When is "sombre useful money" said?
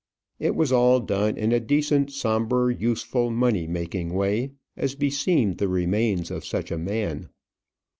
2.11-3.67